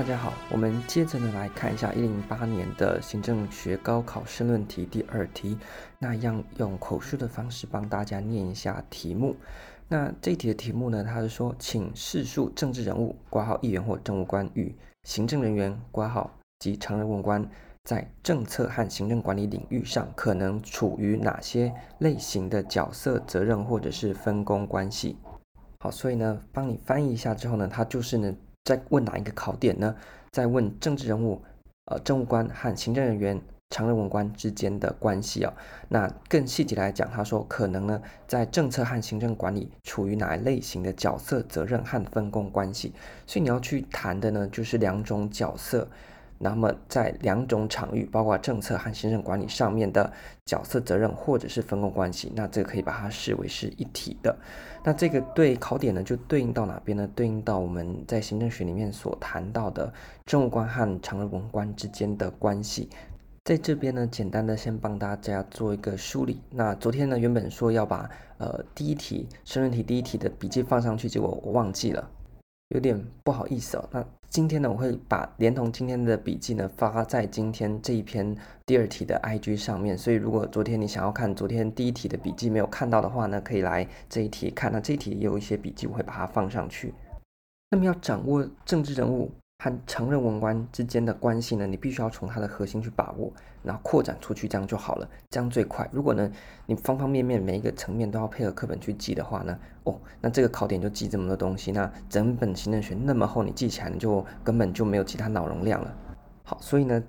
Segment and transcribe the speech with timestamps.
[0.00, 5.58] 大家好，我们接着呢来看一下一零八年的行政学高考申论题第二题，
[5.98, 9.36] 那样用口述的方式帮大家念一下题目。
[9.88, 17.46] 那这一题的题目呢，它是说，请叙述政治人物挂号议员或政务官与行政人员挂号及常任文官
[17.84, 25.18] 在政策和行政管理领域上可能处于哪些类型的角色、责任或者是分工关系。
[25.80, 28.34] 好，所以呢，帮你翻译一下之后呢，它就是呢。
[28.64, 29.94] 在问哪一个考点呢？
[30.30, 31.42] 在问政治人物、
[31.86, 35.52] 呃，政务官和行政人员、常任文官之间的关系啊、
[35.88, 42.92] 那更细节来讲，他说可能呢，在政策和行政管理处于哪一类型的角色、责任和分工关系。
[43.26, 45.88] 所以你要去谈的呢，就是两种角色。
[46.42, 50.10] 那么在两种场域，包括政策和行政管理上面的
[50.46, 54.34] 角色责任或者是分工关系，那这个可以把它视为是一体的。
[54.82, 57.06] 那这个对考点呢，就对应到哪边呢？
[57.14, 59.92] 对应到我们在行政学里面所谈到的
[60.24, 62.88] 政务官和常任文官之间的关系。
[63.44, 66.40] 在这边呢，简单的先帮大家做一个梳理。
[66.50, 72.10] 那昨天呢，原本说要把呃第一题申论题第一题的笔记放上去，结果我忘记了。
[72.68, 73.88] 有点不好意思哦。
[73.90, 79.98] 那今天呢，我会把连同今天的笔记呢发在今天这一篇第二题的 IG 上面。
[79.98, 84.70] 所以如果昨天你想要看昨天第一题的笔记没有看到的话呢，可以来这一题看。
[84.70, 86.94] 那这一题也有一些笔记，我会把它放上去。
[87.70, 89.32] 那么要掌握政治人物。
[89.62, 93.30] 和常任文官之间的关系呢，你必须要从它的核心去把握，
[93.62, 95.86] 然后扩展出去，这样就好了，这样最快。
[95.92, 96.32] 如果呢，
[96.64, 105.94] 你方方面面每一个层面都要配合课本去记的话呢，哦，那这个考点就记这么多东西，那整本行政学那么厚，你记起来你就根本就没有其他脑容量了。
[106.42, 107.02] 好，所以呢，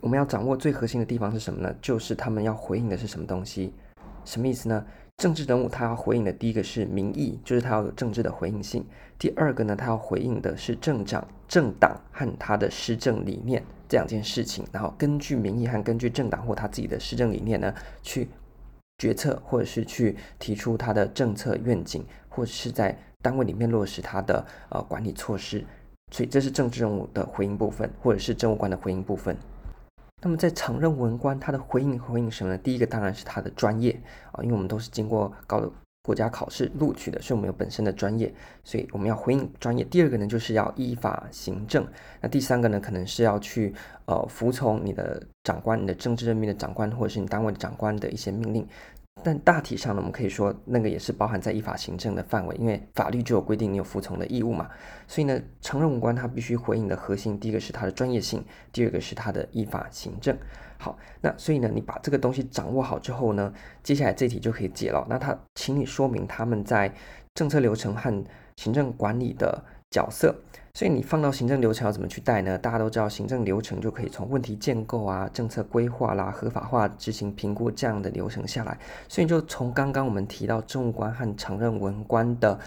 [0.00, 1.74] 我们要掌握最核心的地方是什么呢？
[1.82, 3.74] 就是他们要回应的是什么东西，
[4.24, 4.86] 什么意思呢？
[5.18, 8.84] 政治人物他要回应的第一个是民意，就是他要有政治的回应性。
[9.18, 14.64] 第二个呢，他要回应的是政长、政党和他的施政理念这两件事情。
[14.70, 18.28] 然后根据民意和根据政党或他自己的施政理念呢，去
[18.98, 25.64] 决策或者是去提出他的政策愿景，或者是在单位里面落实他的呃管理措施。
[26.12, 29.36] 所以这是政治人物的回应部分，或者是政务官的回应部分。
[30.20, 32.58] 那么在常任文官，他的回应回应什么呢？
[32.58, 34.00] 第一个当然是他的专业
[34.32, 35.70] 啊，因为我们都是经过高的
[36.02, 38.32] 国家考试录取的，所以我们有本身的专业，
[38.64, 39.84] 所以我们要回应专业。
[39.84, 41.86] 第二个呢，就是要依法行政。
[42.20, 43.72] 那第三个呢，可能是要去
[44.06, 48.66] 呃服从你的长官、你的政治任命的长官，或者是你单位的长官的一些命令。
[49.22, 54.68] 但大体上呢，我们可以说那个也是包含在依法行政的范围，因为法律就有规定你有服从的义务嘛。
[55.06, 60.36] 所以呢，常任文官他必须回应的核心，第一个是他的专业性，第二个是他的依法行政。
[60.78, 63.52] 好，那所以呢，你把这个东西掌握好之后呢，
[63.82, 65.04] 接下来这题就可以解了。
[65.08, 66.92] 那他请你说明他们在
[67.34, 68.24] 政策流程和
[68.56, 70.34] 行政管理的角色。
[70.74, 72.56] 所以你放到行政流程要怎么去带呢？
[72.56, 78.78] 大家都知道，行政流程就可以从问题建构啊、政策规划啦、合法化执行评估这样的流程下来。
[79.08, 82.58] 所以就从刚刚我们提到政务官和常任文官的。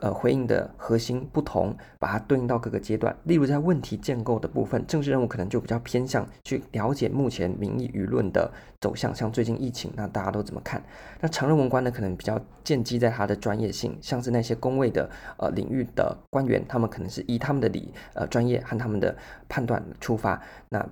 [0.00, 3.16] 呃，回应的核心不同，把它对应到各个阶段。
[3.24, 10.82] 例如，在问题建构的部分，政治任务可能就比较偏向去了解目前民意舆论的走向，像最近疫情，那大家都怎么看？
[11.20, 15.08] 那常任文官呢，可能比较建基在他的专业性，像是那些公卫的
[15.38, 19.16] 呃领域的官员，他们可能是以他们的理呃专业和他们的
[19.48, 20.40] 判断出发。
[20.68, 20.86] 那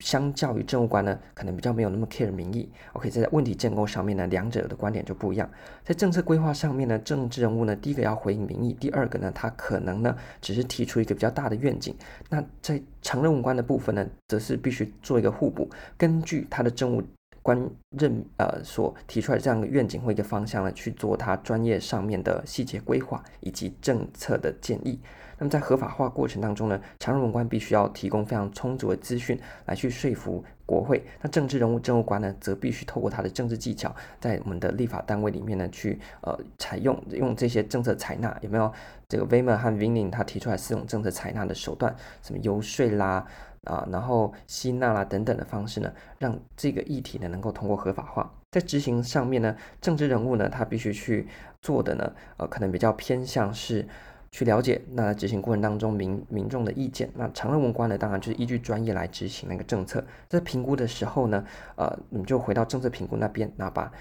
[0.00, 2.68] 相较于政务官呢，可能比较没有那么 care 民意。
[2.94, 5.48] OK，在问题建构上面呢，两者的观点就不一样。
[5.84, 11.94] 在政策规划上面呢，政治人物呢，第一个要回应民意，第二个呢，他可能呢，只是提出一个比较大的愿景。
[12.28, 17.02] 那在常任文官的部分呢，则是必须做一个互补，根据他的政务
[17.42, 17.58] 官
[17.98, 25.00] 任呃所提出来这样一个愿景或一个方向呢，去做它专业上面的细节规划以及政策的建议。
[25.38, 31.04] 那么在合法化过程当中呢，常任文官必须要提供非常充足的资讯来去说服国会。
[31.20, 38.38] 那政治人物、政务官呢，则必须透过他的政治技巧，在我们的立法单位里面呢，去呃采用用这些政策采纳。
[38.40, 38.72] 有没有
[39.08, 41.92] 这个 Weimer 和 v i n n i n g 他提出来四种政策采纳的手段？
[42.22, 43.26] 什么游说啦
[43.64, 48.32] 啊，然后吸纳啦等等的方式呢，让这个议题呢能够通过合法化。
[48.52, 51.26] 在执行上面呢，政治人物呢，他必须去
[51.60, 53.88] 做的呢，呃，可能比较偏向是。
[54.32, 60.04] 去了解那执行过程当中民民众的意见，那常任文官呢，当然就是依据专业来执行那个政策。
[60.28, 61.44] 在评估的时候呢，
[61.76, 63.92] 呃，你就回到政策评估那边，那把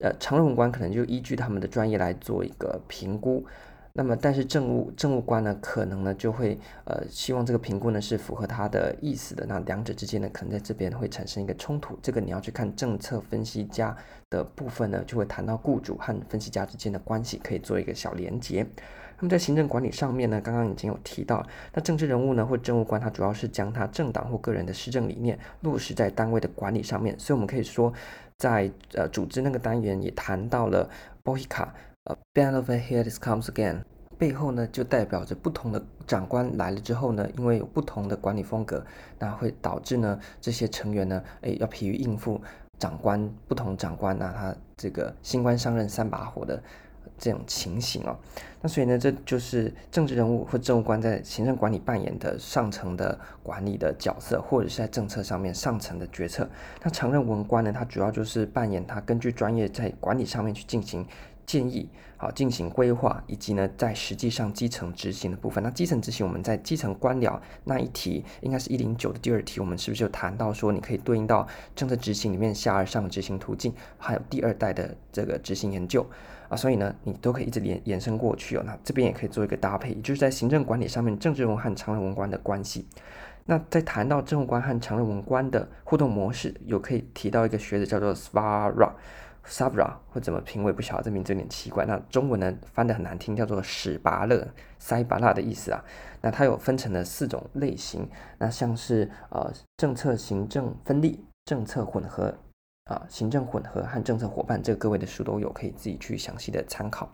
[0.00, 3.46] 呃常任文官可能就依据他们的专业来做一个评估。
[3.94, 9.44] 那么，但是政务政务官呢，可能呢就会呃希望这个评估呢是符合他的意思的。
[9.46, 11.98] 那两者之间呢，可能在这边会产生一个冲突。
[12.02, 13.94] 这个你要去看政策分析家
[14.30, 18.66] 的部分呢，就会谈到雇主和分析家之间的关系，可以做一个小连接。
[19.22, 27.16] 那么在行政管理上面呢，刚刚已经有提到，那政治人物呢或政务官，他主要是将他政党或个人的施政理念落实在单位的管理上面。
[27.20, 27.92] 所以，我们可以说，
[28.36, 30.90] 在呃组织那个单元也谈到了
[31.22, 31.68] BOHICA，
[32.02, 33.84] 呃，Band of Heads Comes Again，
[34.18, 38.84] 背后呢就代表着不同的长官来了之后呢，因为有不同的管理风格，
[39.20, 42.40] 那会导致呢这些成员呢，诶要疲于应付
[42.80, 46.60] 长官不同长官啊，他这个新官上任三把火的。
[47.22, 48.18] 这种情形哦，
[48.60, 56.50] 那所以呢，这就是政治人物或政务官在行政管理扮演的上层的管理的角色，或者是在政策上面上层的决策。
[56.82, 61.06] 那常任文官呢，他主要就是扮演他根据专业在管理上面去进行
[61.46, 65.62] 建议，好进行规划，以及呢在实际上基层执行的部分。
[65.62, 76.06] 那基层执行，我们在基层官僚那一题，应该是一零九的第二题，我们是不是有谈到说，你可以对应到政策执行里面下而上的执行途径，还有第二代的这个执行研究。
[76.48, 78.62] 啊，所以呢，你都可以一直延延伸过去哦。
[78.66, 82.86] 那这边也可以做一个搭配，就是在行政管理上面，政治文和常任文官的关系。
[83.46, 88.92] 那在谈到政务官和常任文官的互动模式，有可以提到一个学者叫做 Svara
[89.46, 91.84] Sabra 或怎么拼，我也不晓得这名字有点奇怪。
[91.86, 94.48] 那中文呢翻得很难听，叫做史巴勒，
[94.78, 95.84] 塞巴勒的意思啊。
[96.20, 98.08] 那它有分成了四种类型，
[98.38, 102.34] 那像是呃政策行政分立、政策混合。
[102.86, 107.08] 啊，行政混合和政策伙伴，这个各位的书都有，可以自己去详细的参考。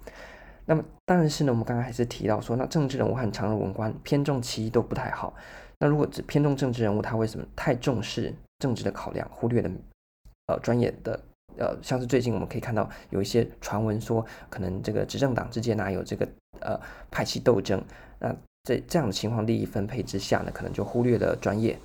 [0.65, 5.35] 那么，当然是呢，我们刚刚还是提到说，那政治人物和常任文官偏重其一都不太好。
[5.79, 9.71] 那如果只偏重政治人物，他为什么太重视政治的考量，忽略了
[10.47, 11.21] 呃专业的
[11.57, 16.29] 呃，像是最近我们可以看到有一些传闻说，可能这个执政党之间呢有这个
[16.61, 16.79] 呃
[17.11, 17.83] 派系斗争，
[18.21, 18.35] 那
[18.65, 21.79] 在这样的情况利益分配之下呢，可能就忽略了专业。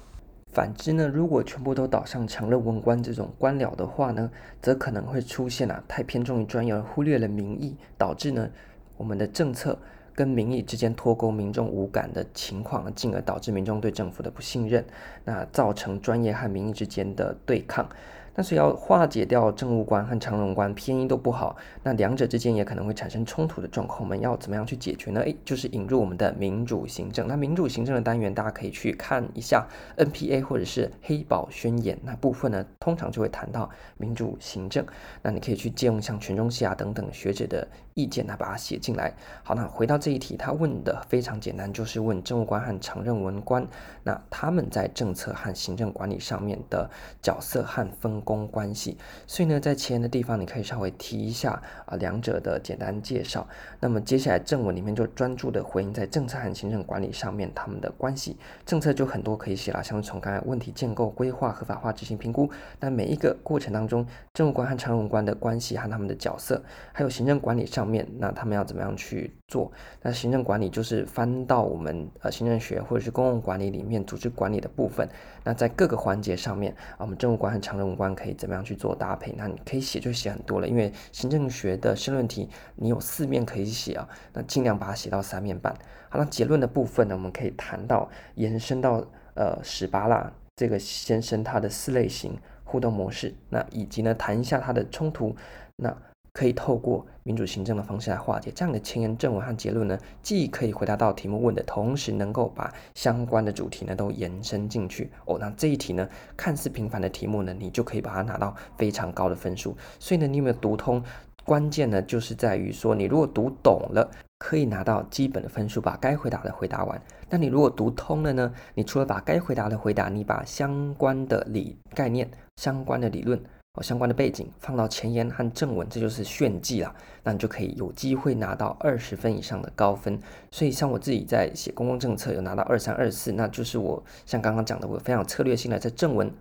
[0.51, 4.29] 反之呢，如果全部都倒向常任文官这种官僚的话呢，
[4.61, 8.47] 则可能会出现啊太偏重于专业而忽略了民意，导致呢
[8.95, 9.75] 我们的政策
[10.13, 14.85] 跟民意之间脱钩、民众无感的情况，进而导致民众对政府的不信任，
[15.25, 17.89] 那造成专业和民意之间的对抗。
[18.33, 24.01] 但是要化解掉政务官和长荣官偏移都不好，那两者之间也可能会产生冲突的状况。
[24.01, 25.21] 我们要怎么样去解决呢？
[25.21, 27.27] 诶，就是引入我们的民主行政。
[27.27, 34.83] 那民主行政的单元，大家可以去看一下 NPA 或者是黑宝宣言那部分呢，通常就会谈到民主行政。
[35.21, 39.13] 那你可以去借用像权中西啊等等学者的意见，呢把它写进来。
[39.43, 43.67] 好，那回到这一题，他问的非常简单，就是问政务官和常任文官，
[44.03, 46.89] 那他们在政策和行政管理上面的
[47.21, 48.97] 角色和分工关系，
[49.27, 53.47] 所以呢，在前言的地方，你可以稍微提一下啊，两者的简单介绍。
[53.79, 58.37] 那么接下来正文里面就专注的回应在政策和行政管理上面他们的关系。
[58.65, 62.49] 政策就很多可以写了，像是从刚才问题建构、规划、合法化、执行、评估，
[62.79, 69.69] 那每一个过程当中，政务官和常任文官的关系和他们的角色，还有行政管理上方面，那他们要怎么样去做？
[70.01, 75.07] 那行政管理就是翻到我们呃行政学或者是公共管理里面组织管理的部分。
[75.43, 79.33] 那在各个环节上面啊，我们政务官和常任文官可以怎么样去做搭配？
[79.37, 82.47] 那你可以写就写很多了，因为行政学的申论题
[82.77, 85.73] 你有四面可以写啊，那尽量把它写到三面半。
[86.07, 95.35] 好，那结论的部分呢，我们可以谈到延伸到呃史巴拉这个先生他的四类型互动模式，那以及呢谈一下他的冲突，
[95.75, 95.93] 那。
[96.33, 105.37] 可以透过民主行政的方式来化解这样的前言正文和结论呢，既可以回答到题目问的，同时能够把相关的主题呢都延伸进去哦。
[105.39, 109.77] 那这一题呢，看似平凡的题目呢，你就可以把它拿到非常高的分数。
[109.99, 111.03] 所以呢，你有没有读通？
[111.45, 114.09] 关键呢，就是在于说，你如果读懂了，
[114.39, 116.99] 可以拿到基本的分数，把该回答的回答完。
[117.29, 123.39] 那你如果读通了呢，你除了把该回答的回答，你把相关的理概念、相关的理论。
[123.75, 126.95] 哦，相关的背景放到前言和正文，这就是炫技了。
[127.23, 130.19] 那你就可以有机会拿到二十分以上的高分。
[130.51, 136.31] 所以像我自己在写公共政策有拿到二三二四，那就是我像刚刚讲的，我非常策略性的在正文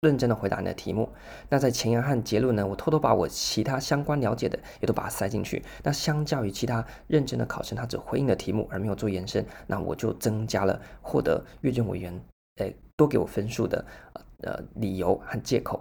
[0.00, 1.08] 认真的回答你的题目。
[1.48, 5.62] 那在前言和结论呢，我偷偷把我其他相关了解的也都把它塞进去。
[5.84, 12.20] 那相较于其他认真的考生，他只回应的题目而没有做延伸，那我就增加了获得阅卷委员
[12.56, 13.84] 诶多给我分数的
[14.42, 15.80] 呃理由和借口。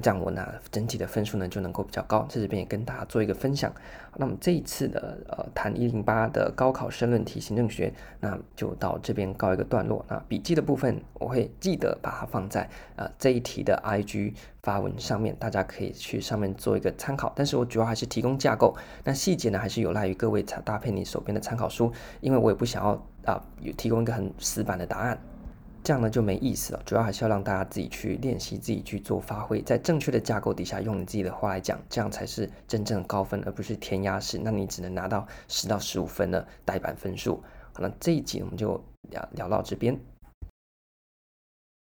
[0.00, 3.72] 这样我呢，整体的分数呢就能够比较高，在这边也跟大家做一个分享。
[4.16, 10.04] 那么这一次的呃谈一零八的高考申论题行政学，那就到这边告一个段落。
[10.08, 17.32] 那笔记的部分我会记得把它放在呃这一题的 IG 发文上面，大家可以去上面做一个参考。
[17.36, 22.90] 但是我主要还是提供架构，那细节呢还是有赖于各位搭配你手边的参考书，因为我也不想要
[23.24, 25.18] 啊有、提供一个很死板的答案。
[25.82, 26.82] 这样呢就没意思了。
[26.84, 34.38] 主要还是要让大家自己去练习，自己去做发挥，在正确的架构底下，用你自己的话来讲，这样才是真正的高分，而不是填鸭式。
[34.38, 37.42] 那你只能拿到十到十五分的呆板分数。
[37.72, 39.98] 好，那这一集我们就聊聊到这边。